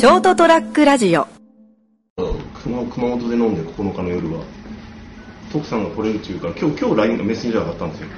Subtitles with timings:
[0.00, 1.26] ショートトラックラジオ。
[2.16, 4.42] 熊熊本で飲んで9日の夜は
[5.52, 8.08] 徳さんが来れるっていうから今日今日 LINE がメッセンジャーがあったんですよ。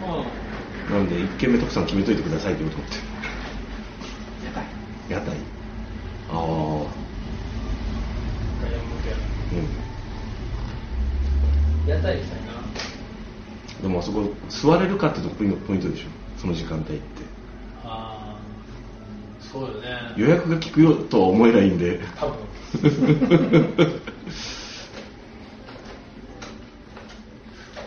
[0.92, 2.96] なんで1軒目徳さん決めといてくださいって言うと思って
[4.46, 4.64] 屋台
[5.10, 5.36] 屋台
[6.30, 6.36] ああ
[9.50, 9.56] う
[11.88, 11.90] ん。
[11.90, 12.52] 屋台したいな
[13.82, 16.06] でもあそこ座れるかってとこポイントでしょ。
[16.40, 17.02] その時間帯って。
[17.82, 18.31] ああ
[19.52, 20.14] そうよね。
[20.16, 22.00] 予約が効くよとは思えないんで。
[22.18, 22.36] 多分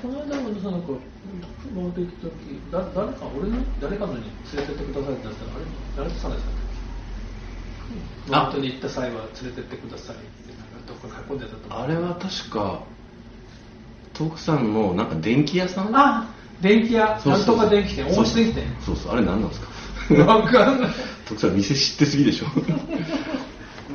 [0.02, 0.88] この間もさなんか
[1.64, 5.66] 熊本行く時だ誰か俺の誰かのに連れてってくださいって言ったらあれ
[5.98, 6.62] 誰とさんでしたっけ
[8.28, 12.84] 熊本に行った際は連れてってくださいってなんかどこか書き込んでたとあれは確か
[14.14, 15.90] 徳さんのなんか電気屋さん？
[15.96, 17.20] あ電気屋。
[17.26, 18.64] なんとか電気店大石電気店。
[18.86, 19.68] そうそうあれ何なんですか？
[20.26, 20.90] わかんない。
[21.28, 22.46] 徳さん店知ってすぎでしょ。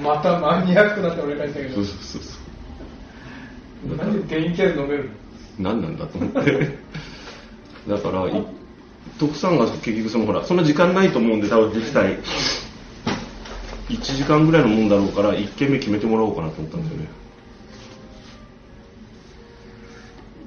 [0.02, 1.74] またマニアックなって俺が言ったけど。
[1.76, 3.96] そうそうそうそう。
[3.96, 5.10] 何で電気屋で飲める
[5.58, 5.70] の？
[5.70, 6.78] 何なんだと思って。
[7.88, 8.44] だからい
[9.18, 12.18] 徳さんが結局そのほらそんな時間ないと思うんで多分実際
[13.88, 17.08] 1時間ぐらいのもんだろうから1軒目決めてもらおうかなと思ったんですよね。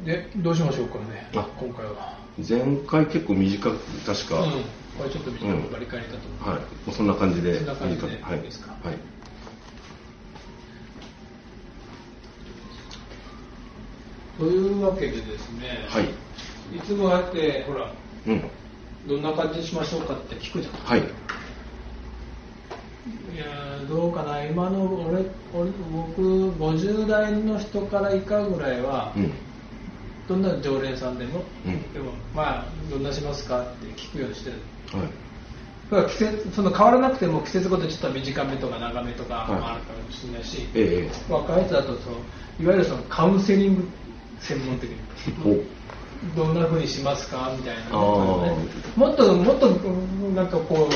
[0.05, 2.17] でどうしましょうかねあ今回は。
[2.37, 4.51] 前回結構短く確か、うん
[4.97, 5.63] これちょっと短うん。
[5.63, 6.91] く割り替えたとはい。
[6.93, 8.41] そんな感じでそんな感じでいいい。
[8.41, 8.75] ですか？
[8.83, 8.95] はい。
[14.37, 16.05] というわけでですね、はい。
[16.75, 17.91] いつもあってほら
[18.27, 18.41] うん。
[19.07, 20.73] どんな感じにしましょうかって聞くじゃん。
[20.73, 20.99] はい。
[20.99, 21.03] い
[23.37, 24.43] やーどうかな。
[24.45, 29.31] 今の俺俺僕50代の人から以下ぐらいは、うん。
[30.27, 31.93] どんな常連さんでも、うん。
[31.93, 34.55] でもまあどんなしますかって聞くようにしてる
[34.97, 35.23] はい。
[36.09, 42.17] 季節その変わらなくても季節ごとにちょっと短めとか長めとかはいもあるかもしれないし、え若い人だとその
[42.59, 43.87] いわゆるそのカウンセリング
[44.39, 44.97] 専門的に
[46.35, 48.97] どんなふうにしますかみたいな、あー。
[48.97, 49.71] もっともっとう
[50.31, 50.89] んなんかこ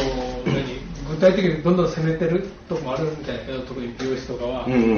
[0.45, 0.63] う何
[1.09, 4.95] 具体的にどんどん攻めてるとこもあるみたいな特に美容師とかは、うんうん。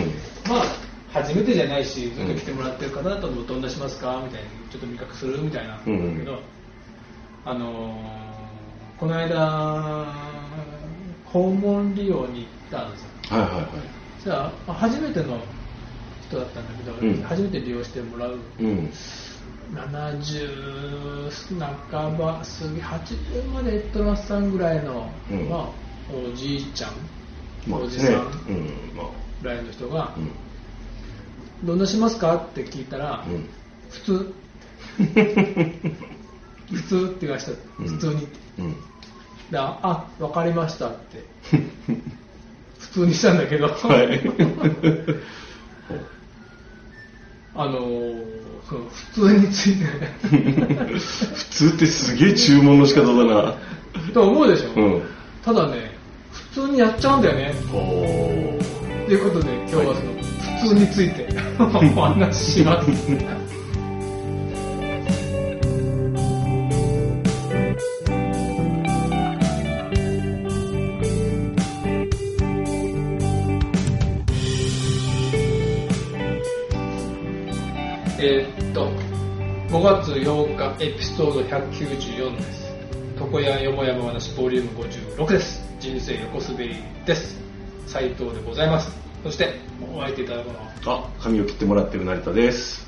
[0.47, 0.63] まあ
[1.11, 6.39] 初めてじゃないしずっと来てもらってる方だとどんなしますかみたいにちょっと味覚するみたいなんだけど、うんうん。
[7.45, 8.28] あのー
[8.99, 10.05] この間
[11.23, 13.09] 訪問利用に行ったんですよ。
[13.29, 13.63] はいはいはい。
[14.21, 15.39] じゃあ初めての
[16.27, 17.23] 人だったんだけど、うん。
[17.23, 18.39] 初めて利用してもらう。
[18.59, 18.91] うん。
[19.71, 21.29] 70
[21.89, 25.47] 半ば過ぎ80までエットラスさんぐらいの、うん。
[25.49, 25.57] ま
[26.09, 26.91] あ、おじいちゃん、
[27.67, 28.31] まあおじさん
[29.41, 30.31] ぐらいの人がうん
[31.63, 33.49] 「どんなしますか?」って聞いたら「うん。
[33.89, 34.35] 普通」
[36.69, 37.51] 普通って言わした。
[37.79, 38.27] うん普通に、
[38.57, 38.88] うん
[39.51, 41.23] でああ分かりましたって。
[42.79, 43.73] 普通にしたんだけど、は
[44.03, 44.21] い。
[47.55, 48.39] あのー
[48.69, 49.85] その普通について。
[50.29, 53.55] 普通ってすげえ注文の仕方だな。
[54.13, 55.01] と思うでしょ、うん。
[55.43, 55.91] ただね
[56.53, 57.53] 普通にやっちゃうんだよね。
[59.07, 59.95] ということで今日はその
[60.61, 61.27] 普通について。
[61.59, 63.38] お話しします
[78.21, 78.91] えーっと
[79.69, 82.67] 5月8日エピソード194です。
[83.17, 84.81] 床屋よもやま話ボリューム
[85.17, 85.63] 56です。
[85.79, 86.75] 人生横滑り
[87.05, 87.39] です。
[87.87, 88.91] 斉藤でございます。
[89.23, 89.53] そして
[89.95, 92.85] お相手いただくのをおあ髪を切ってもらってる成田です。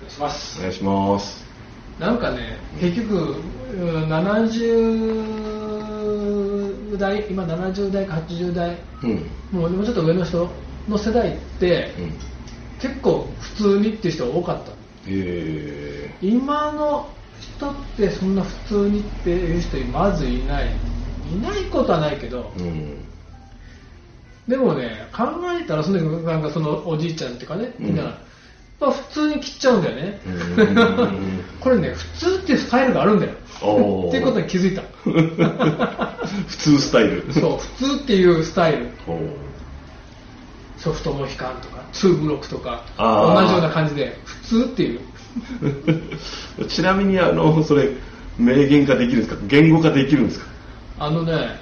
[0.00, 0.58] 願いします。
[0.58, 1.46] お願いします。
[1.98, 3.36] なんかね結局
[3.72, 9.30] うん70代今70代か80代うん。
[9.50, 10.50] もうもうちょっと上の人
[10.88, 12.12] の世代って、うん
[12.80, 14.72] 結構普通にっていう人が多かった。
[15.08, 17.08] え今の
[17.40, 20.66] 人ってそんな普通にっていう人まずいない。
[21.32, 23.04] いないことはないけどー、うん。
[24.46, 25.24] でもね考
[25.60, 27.86] えたらそのなんかそのおじいちゃんっていうかね、うん。
[27.86, 28.18] みんな
[28.78, 30.20] まあ普通に切っちゃうんだよね。
[30.26, 31.44] うん。
[31.60, 33.32] これね普通っていうスタイルがあるんだよ。
[33.32, 34.82] っていうことに気づいた。
[36.46, 37.32] 普通スタイル。
[37.32, 38.88] そう普通っていうスタイル
[40.76, 45.00] ソフトモヒカンとか2ブロックとか同じような感じで普通っていう。
[46.68, 47.90] ちなみにあのそれ
[48.38, 49.40] 明言化できるんですか？
[49.46, 50.46] 言語化できるんですか？
[50.98, 51.60] あのね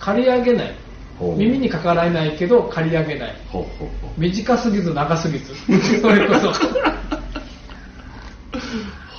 [0.00, 0.74] 刈り上げない。
[1.20, 3.36] 耳にかからないけど刈り上げない。
[4.16, 5.52] 短すぎず長すぎず。
[6.00, 6.52] それこそ。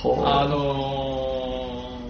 [0.26, 2.00] あの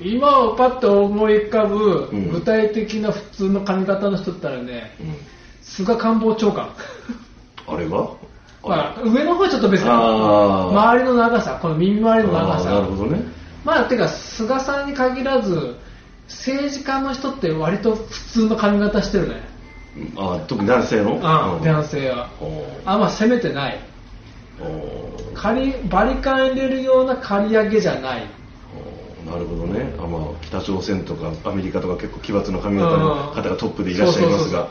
[0.00, 2.30] 今パッと思い浮かぶうん。
[2.30, 5.16] 具体的な普通の髪型の人ったらね、うん
[5.68, 6.70] 菅官房長官。
[7.66, 8.16] あれは
[8.64, 12.70] まあ、上の方はちょっと別だけどあー周りの長さ、この耳周りの長さ。
[12.70, 13.22] なるほどね。
[13.64, 15.76] まあ、てか、菅さんに限らず、
[16.26, 19.48] 政治家の人って割と普通の髪型してるね。
[20.16, 21.18] あー特に男性の？
[21.22, 22.28] あうん男性は。
[22.84, 23.80] あんま攻めてない。
[24.60, 28.26] おー刈りバリカン入れるような刈り上げじゃない。
[29.24, 29.94] なるほどね。
[29.98, 34.68] あまあ、北朝鮮とかアメリカとか結構奇抜な髪型の方がトップでいらっしゃいますが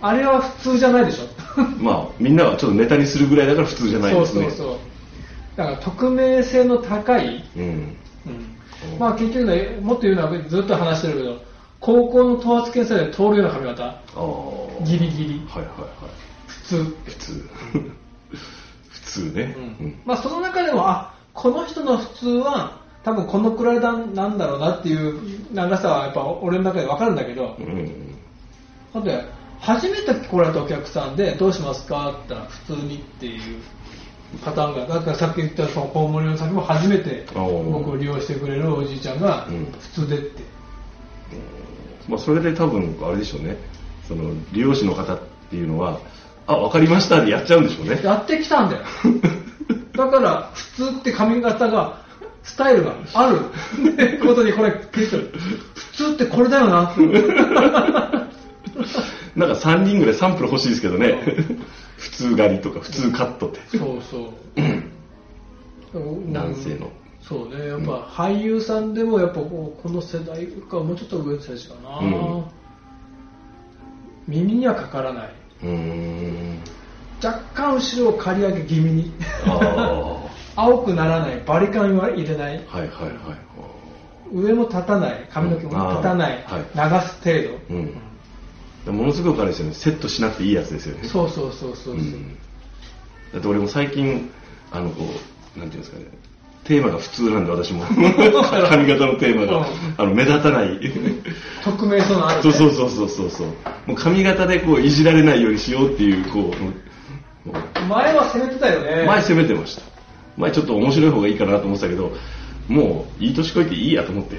[0.00, 1.24] あれは普通じゃないでしょ。
[1.82, 4.42] まあ、みんなはちょっとネタにするぐらいだから普通じゃないですね。
[4.42, 4.76] そうそうそう。
[5.56, 7.62] だから匿名性の高い、うん。
[7.62, 7.96] うん
[8.98, 11.42] まあ結局ね、もっと言うのはずっと話してるけど、
[11.80, 14.84] 高校の等圧検査で通るような髪型、ああ。
[14.84, 15.88] ギリギリ、はいはいはい。
[16.46, 16.96] 普通。
[17.04, 17.50] 普通。
[18.88, 19.56] 普通ね。
[19.80, 25.18] うんまあその中でも、あ、この人の普通は、多分このくらいだなんだろうなっていう
[25.54, 28.10] 長さはやっぱ俺の中で分かるんだけど、うんうん
[28.92, 33.60] だって初めて来られたお客さんでどうしますかって言ったら普通にっていう
[34.44, 40.42] パターンがだからさっき言ったそのコウモリの先も初めて僕を利用してくれるおじいちゃんがうん普通でって、
[42.08, 43.56] まあ、それで多分あれでしょうね。
[44.06, 45.20] その利用者の方っ
[45.50, 46.00] ていうのは
[46.46, 48.00] あ分かりましたでやっちゃうんでしょうね。
[48.02, 48.82] やってきたんだよ。
[49.94, 52.00] だから普通って髪型が
[52.42, 53.40] スタイルがある
[54.26, 55.32] ことにこれ聞いてる。
[55.74, 56.94] 普通ってこれだよな
[59.36, 61.20] なんか3人ぐらいサンプル欲しいですけどね。
[61.96, 63.78] 普通狩りとか普通カットって。
[63.78, 64.22] そうそう。
[66.32, 66.90] 男性の。
[67.20, 67.68] そうね。
[67.68, 72.44] やっぱ俳優さんでもやっぱこうこの世代かもうちょっと上の世代かな、うん。
[74.26, 75.32] 耳にはかからない。
[75.62, 76.58] うーん。
[77.22, 79.12] 若干後ろを刈り上げ気味に。
[80.56, 81.40] 青くならない。
[81.46, 82.56] バリカンは入れない。
[82.66, 82.86] はいはいはい。
[84.32, 85.28] 上も立たない。
[85.30, 86.44] 髪の毛も立たない、
[86.74, 86.80] うん。
[86.80, 88.09] あ流す程度、うん
[88.86, 89.74] ものすごくあれですよね。
[89.74, 91.06] セットしなくていいやつですよね。
[91.08, 92.36] そうそうそうそうそう、うん。
[93.32, 94.30] だって俺も最近
[94.70, 95.04] あのこ
[95.56, 96.06] うなんていうんですかね。
[96.64, 97.84] テーマが普通なんで私も。
[98.68, 99.64] 髪型のテーマが、うん。
[99.96, 100.78] あの目立たない。
[101.64, 103.46] 匿名性のあそうそうそうそうそうそう。
[103.86, 106.52] もう髪型でこういじられないようにしようっていうこ
[107.46, 107.82] う。
[107.88, 109.04] 前は攻めてたよね。
[109.06, 109.90] 前攻めてました。
[110.36, 112.12] 前ちょっと面白い方がいいかなと思ってたけど
[112.68, 114.36] もういい年こいていいやと思って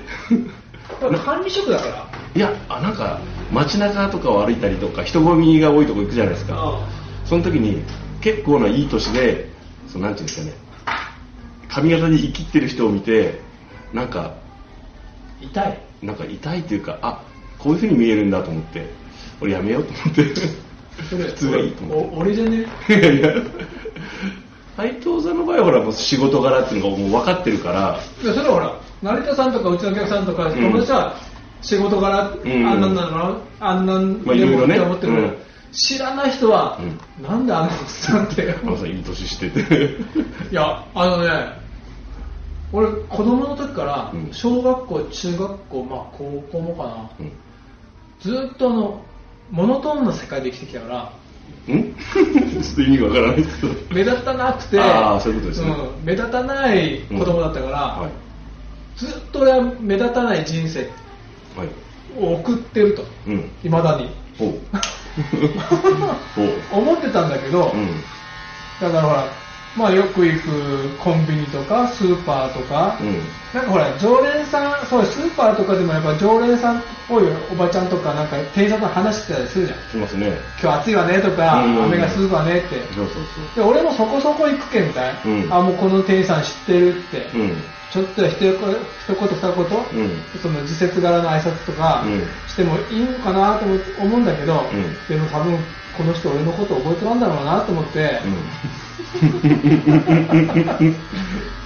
[1.23, 2.11] 管理職だから。
[2.33, 3.19] いやあなんか
[3.51, 6.55] 街中とかを歩いたりとか人混みが多いとこ行くじゃないですか。
[6.57, 6.87] あ
[7.25, 7.83] その時に
[8.21, 9.49] 結構ないい年で
[9.87, 10.53] そのなんていうんですかね。
[11.67, 13.39] 髪型に生きってる人を見て
[13.93, 14.35] なんか
[15.41, 15.79] 痛い。
[16.01, 17.23] なんか痛いっていうかあ
[17.59, 18.89] こういう風に見えるんだと思って
[19.39, 20.35] 俺やめようと思って
[21.09, 22.15] それ普通がいいと思って。
[22.15, 22.65] お俺じゃね？
[22.89, 23.33] いやいや。
[24.77, 27.99] 斎藤さんの場合はほらもう仕事柄っていうのがもう分かってるから。
[28.23, 30.53] いやそれはほら成田さんとかうちのお客さんとかん。
[30.53, 31.15] 友達は
[31.61, 32.65] 仕事柄、ん。
[32.67, 33.41] あんなんなの？
[33.59, 34.75] あんなんまあいろいろね。
[34.75, 35.37] って思ってるけど、うん。
[35.73, 36.79] 知らない人は、
[37.21, 38.53] なんであのおっさんって。
[38.53, 39.59] あのさんいい年してて。
[40.51, 41.61] いやあのね
[42.73, 44.29] 俺子供の時からうん。
[44.31, 47.09] 小学校中学校まあ高校もかな。
[47.19, 47.31] うん。
[48.19, 49.01] ずっとあの
[49.49, 50.87] モノトーンな世界で生きてきたか
[51.67, 51.83] らん？
[51.93, 53.73] ちょっと意味がわからないですけど。
[53.91, 55.71] 目立たなくてあーそういうことですね。
[55.71, 56.05] うん。
[56.05, 58.11] 目立たない子供だったから、はい
[59.01, 60.81] ずっと俺は目立たない人生
[61.57, 61.67] はい。
[62.19, 63.03] を送ってると。
[63.25, 63.49] うん。
[63.63, 64.09] いまだに。
[64.37, 64.59] ほう。
[66.35, 66.79] ほう。
[66.79, 67.87] 思ってたんだけど、うん。
[68.79, 69.23] だからほら、
[69.75, 73.17] まあよく行くコンビニとかスーパーとか、うん。
[73.53, 79.79] なんかほら常連さん、そうスーパーとかでもやっぱ常連さんっぽいおばちゃんとかなんか店員さんと話してたりするじゃん。
[79.91, 80.37] しますね。
[80.61, 81.83] 今日暑いわねとか、うん。
[81.85, 82.75] 雨がすぐわねって。
[82.93, 85.47] そうそうで俺もそこそこ行くけんたい、うん。
[85.51, 90.11] あもうこの店員さん知ってるって、そううんちょっと一言一言二言、うん。
[90.41, 92.21] その時節柄の挨拶とかうん。
[92.47, 95.07] してもいいのかなと思思うんだけど、ん。
[95.09, 95.57] でも多分
[95.97, 98.21] この人俺のこと覚えてたんだろうなと思って、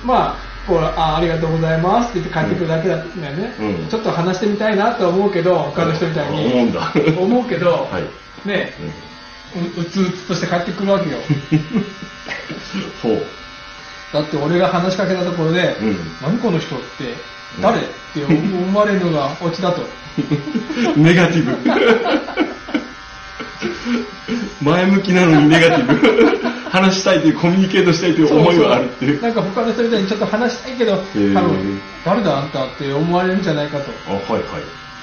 [0.03, 0.35] まあ
[0.67, 3.87] こうあありがとうございますって言って帰ってくるだけだったよね、うん。
[3.87, 6.45] ちょっと話してみたいなと思うけど他の人みたいに。
[6.45, 6.93] 思うんだ。
[7.19, 8.47] 思うけど、はい。
[8.47, 8.73] ね
[9.77, 11.17] ううつうつとして帰ってくるわけよ。
[13.03, 13.21] ほう
[14.15, 15.97] だって俺が話しかけたところで、うん。
[16.21, 17.15] 何この人って
[17.61, 19.81] 誰、って思われるのがオチだと。
[20.95, 21.57] ネガティブ。
[24.61, 26.39] 前向きなのにネガティブ。
[26.69, 29.21] 話したいというコミュニケートしたいという思いはあるっていう。
[29.21, 31.03] なんか他の人みたいにちょっと話したいけど、
[32.05, 33.91] 誰だあんたって思われるんじゃないかと。
[34.07, 34.41] あはいはい。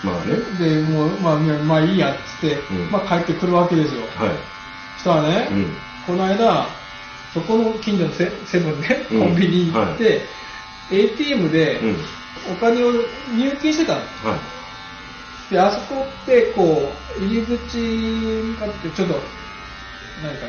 [0.02, 0.37] まあね。
[0.59, 2.90] でもうまあまあいいやっつって、うん。
[2.90, 4.02] まあ帰ってくるわけですよ。
[4.16, 4.31] はい。
[4.97, 5.76] そしたらね、うん。
[6.07, 6.66] この間
[7.34, 10.22] そこの近所のセセブンね、うんコンビニに行って、
[10.90, 11.96] ATM でうん
[12.50, 12.92] お金を
[13.36, 14.00] 入金してたの。
[14.00, 14.04] は
[15.50, 15.52] い。
[15.52, 20.46] で、あそこって、こう、入り口に向かって、ちょっと、なんか、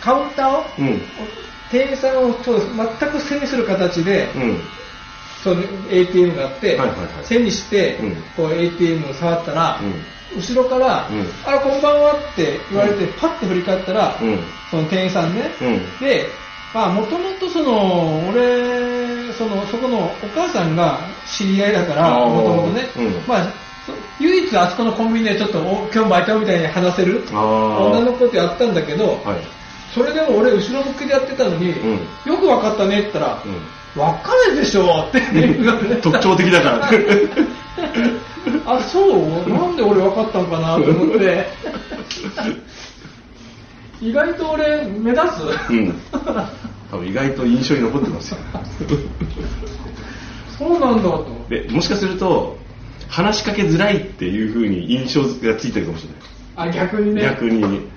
[0.00, 1.02] カウンターを、うん。
[1.70, 4.60] 店員さんを全く背にする形で、うん。
[5.42, 7.08] その ATM があって、はいはいはい。
[7.24, 8.14] 背にして、うん。
[8.36, 9.84] こう ATM を触ったら、う
[10.36, 11.26] 後ろから、うん。
[11.44, 14.38] あら、こんばんはって言われて、パッと振り返ったら、うん。
[14.70, 15.98] その店員さんね、うん。
[15.98, 16.26] で、
[16.72, 23.14] まあ、もともとその、俺、その、そこのお母さんが知り合いだから、もともとね、うん。
[23.26, 23.52] まあ、
[23.86, 27.24] そ唯一あそこのコンビニでちょっと、お今日バイトみたいに話せる。
[27.32, 29.59] 女の子ってやったんだけど、はい。
[29.94, 33.42] それでも俺後ろ向きでやってたのに、うんよくわかったねって言ったら、
[33.96, 35.20] うわかるでしょって
[36.00, 36.90] 特徴的だから。
[38.66, 39.48] あ、そう？
[39.48, 41.46] なんで俺わかったのかなと思って。
[44.00, 45.22] 意外と俺目立
[45.68, 46.00] つ、うん。
[46.90, 48.38] 多分意外と印象に残ってますよ。
[50.58, 51.46] そうなんだと。
[51.48, 52.58] で、もしかすると、
[53.08, 56.10] 話しかけづらいっていう風に印象がついてるかもしれ
[56.56, 57.22] あ、逆にね。
[57.22, 57.30] ない。
[57.32, 57.88] 逆に。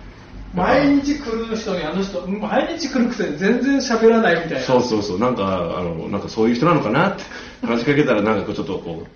[0.53, 4.59] 毎日来る人にあの人、毎日来るくせに全然喋らないみたいな。
[4.61, 7.09] そうそうそう、なんか、あの、なんかそういう人なのかな？
[7.09, 7.23] って、
[7.65, 9.07] 話しかけたらなんかちょっとこう、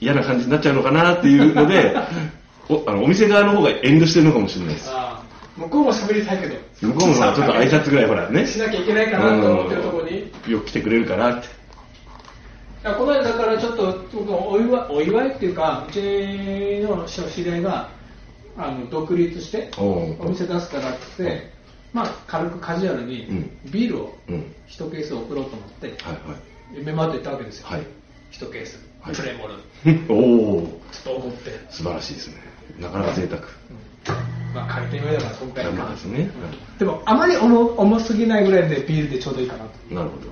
[0.00, 1.96] 嫌な感じになっちゃうのかなっていうので、
[2.68, 4.90] おあのお店側の方が遠慮してるのかもしれないです。
[4.92, 5.22] あ
[5.56, 6.56] 向こうも喋りたいけど。
[6.80, 8.46] 向こうもさちょっと挨拶ぐらいほらね。
[8.46, 10.32] しなきゃいけないかなと思ってるところに。
[10.48, 11.62] よく来てくれるからって。
[12.82, 14.04] やこの間だからちょっと
[14.50, 15.98] お祝いお祝いっていうかうち
[16.82, 17.88] の知り合いが
[18.56, 21.52] あの独立してお店出すからって
[21.92, 24.54] まあ、軽くカジュアルにうんビールをうん。
[24.66, 25.96] 一ケース送ろうと思ってはい
[26.74, 27.80] 夢まで行ったわけですよ、はい。
[27.80, 27.88] はい。
[28.30, 29.54] 一ケース、はいプレモル
[30.08, 32.36] おおちょっと思って、素晴らしいですね。
[32.78, 33.42] なかなか贅沢。
[34.54, 36.30] まあ借りてみればそんくらいかまあですね。
[36.78, 40.22] でもあまり重重すぎないぐらいでビールでちょうどいいかなとなるほど。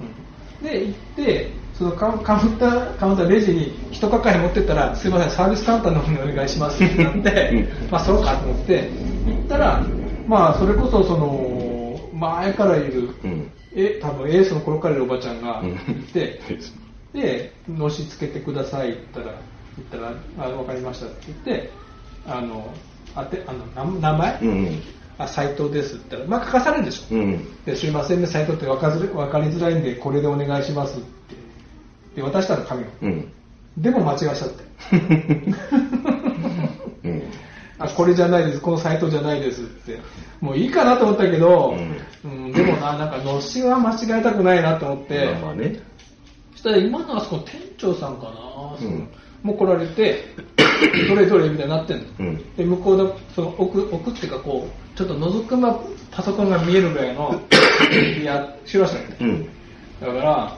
[0.62, 8.90] で行ってそのカウンターカウンターレジに一係持ってったらすいませんサービスカウンターの方にお願いしますってなってまあそうかと思って
[9.26, 9.87] 行ったら
[10.26, 13.52] まあそれこそその前からいるうん。
[13.73, 15.75] え多分エースの頃からいるおばちゃんがうんい
[16.12, 16.40] て、
[17.12, 19.43] でのしつけてくださいって言ったら
[19.76, 19.97] 言った
[20.43, 21.71] らあ分かりましたって言って
[22.26, 22.75] あの
[23.14, 24.83] あてあの名名前、うんうん。
[25.21, 27.65] あ斉藤ですって言ったらまあ書かされるでしょ、うん。
[27.65, 31.37] ですいませんね、斉藤って分かず分かりづらいんで、これでお願いしますって。
[32.17, 32.87] で、渡したの紙を。
[33.03, 33.33] うん。
[33.77, 34.65] でも間違えちゃって。
[37.05, 37.23] うん。
[37.79, 40.00] あ、これじゃないです、この斉藤じゃないですって。
[40.41, 41.77] もういいかなと思ったけど、
[42.25, 45.83] うんでもな、なんか、のしは間違えたくないなと思って、まあまあね。
[46.53, 48.31] そしたら今のあそこの店長さんかな、
[48.81, 49.09] うん
[49.43, 50.25] もう来られて、
[51.09, 52.05] どれどれみたいになってんの？
[52.19, 52.37] うん。
[52.57, 55.79] で、向こうの、その奥、奥っていうかこう、ちょっと覗くま、
[56.11, 57.41] パソコンが見えるぐらいの、
[58.21, 59.17] いや、しましたね。
[59.21, 59.49] うん。
[60.01, 60.57] だから、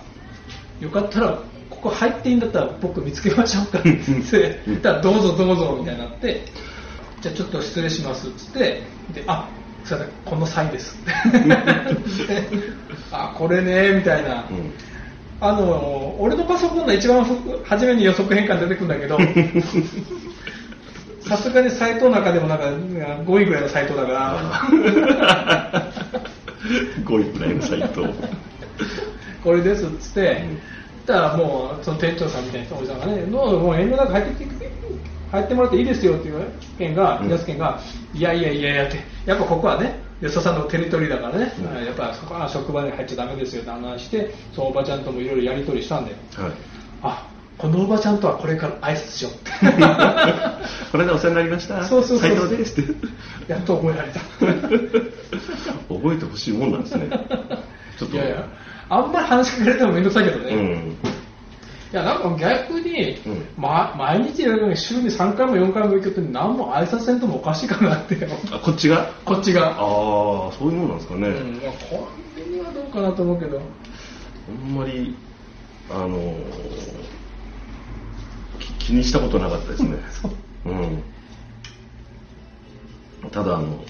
[0.80, 1.38] よかったら、
[1.70, 3.90] ここ入っていいんだったら僕見つけましょうかって
[4.66, 6.42] 言ったら、どうぞどうぞみたいになって、
[7.20, 9.48] じゃあちょっと失礼しますっつって、で、あ、
[9.84, 10.96] すいません、この際です。
[13.10, 14.44] あ、これね、みたいな。
[14.50, 14.72] うん。
[15.42, 17.24] あの、俺のパソコンの一番
[17.64, 19.18] 初めに予測変換出てくるんだけど、
[21.28, 24.38] さすがにサイトの中でもなんか5位ぐらいのサイトだから、
[27.04, 28.06] 5位くらいのサイト。
[29.42, 30.44] これですっつって、
[31.06, 34.70] たらもうその店長さんみたいな人おじさんがね、もうもう遠慮なく入ってきて、
[35.32, 37.28] 入ってもらっていいですよっていう件が、うん。
[37.28, 37.80] 安健が、
[38.14, 46.16] いやいやいやいやって、やっぱここはね、安田さんのテリトリーだからね、うんやっぱそこは職場に入っちゃダメですよって話して、そのおばちゃんともいろいろやり取りしたんだよ。
[46.36, 46.52] はい。
[47.02, 49.50] あ、このおばちゃんとはこれから挨拶しようって。
[50.92, 51.84] これでお世話になりました。
[51.84, 52.94] そうそうそう斉藤ですって。
[53.48, 54.20] やっと覚えられた。
[55.92, 57.08] 覚えてほしいもんなんですね。
[57.98, 58.16] ちょっと。
[58.16, 58.46] いやいや、
[58.90, 60.54] あんまり話しかけられてもめんどくさいけどね。
[60.54, 60.96] うん。
[61.92, 68.16] いや、なんか逆に、うんま、毎日やるのに週に3回も4回も行くって何も挨拶せんともおかしいかなって。
[68.50, 69.12] あ、こっちが？
[69.26, 69.72] こっちが。
[69.72, 69.76] ああ、
[70.52, 71.28] そういうもんなんですかね。
[71.28, 72.08] うん、まあコ
[72.40, 73.60] ンビニはどうかなと思うけど。
[73.60, 75.14] あんまり、
[75.90, 76.34] あのー
[78.58, 79.98] き気にしたことなかったですね。
[83.22, 83.30] うん。
[83.30, 83.84] ただ、あの、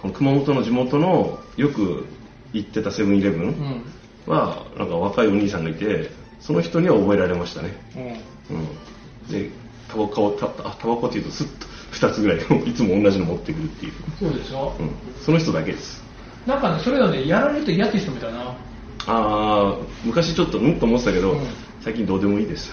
[0.00, 2.06] この熊本の地元のよく
[2.54, 3.42] 行ってたセブンイレブン
[4.26, 4.32] うん。
[4.34, 6.10] は、なんか若いお兄さんがいて、
[6.44, 7.74] その人には覚えられましたね。
[7.96, 8.56] うん。
[8.56, 8.66] うん。
[9.32, 9.48] で、
[9.88, 13.92] タバコを、たあタバコっていうとスッと2つぐらい いつも同じの持ってくるっていう。
[14.18, 14.90] そうでしょ、うん。
[15.24, 16.04] その人だけです。
[16.46, 18.54] なんかね、それがね、やられると嫌って人みたいな。
[19.06, 19.74] ああ
[20.04, 21.40] 昔ちょっとうんと思ってたけど、うん
[21.82, 22.72] 最近どうでもいいです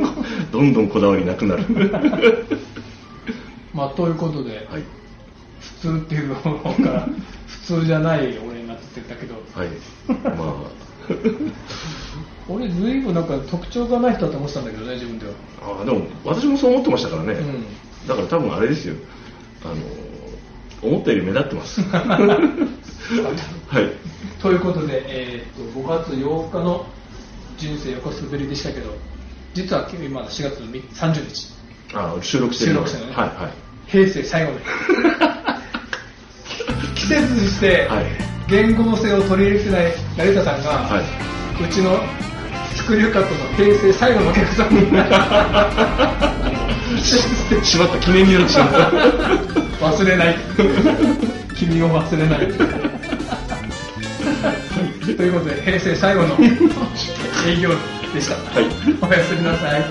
[0.50, 1.64] どんどんこだわりなくなる
[3.74, 4.82] まあ、ということで、はい
[5.60, 6.50] 普通っていうのか
[6.82, 7.06] ら、
[7.46, 9.68] 普通じゃない俺になってたけど、はい
[10.38, 10.56] ま
[11.10, 15.32] あ俺ずいぶんなんか特徴がない人だと思ってたんだけどね自分では。
[15.62, 17.64] ああでも私もそう思ってましたからね、うん。
[18.06, 18.94] だから多分あれですよ。
[19.64, 19.74] あの
[20.88, 21.80] 思ったより目立ってます。
[21.90, 24.40] はい。
[24.40, 26.86] ということで、えー、と5月8日の
[27.56, 28.94] 人生横滑りでしたけど
[29.54, 31.56] 実は今4月の30日。
[31.94, 33.16] ああ収録してるの収録してるのね。
[33.16, 33.52] はいはい。
[33.86, 34.64] 平成最後の日。
[36.94, 38.04] 季節にしてはい。
[38.48, 41.04] 言語性を取り入れてない成田さんが、はい。
[41.64, 41.98] うちの
[42.86, 44.78] スクリューカットの平成最後のお客さんに
[47.66, 48.78] しまった記念になってしまった。
[49.86, 50.36] 忘れない。
[51.56, 52.38] 君を忘れない。
[55.16, 56.48] ということで平成最後の営
[57.60, 57.70] 業
[58.14, 58.68] でした、はい。
[59.02, 59.84] おやすみなさい。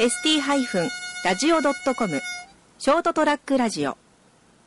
[0.00, 2.20] ST-radio.com
[2.78, 3.98] ショートトラックラジオ。